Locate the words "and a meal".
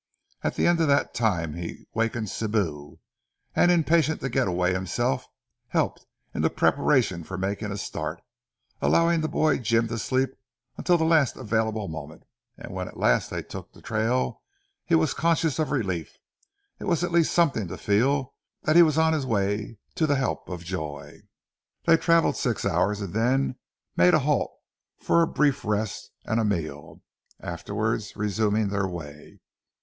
26.25-27.03